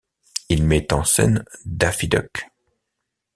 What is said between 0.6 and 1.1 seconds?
met en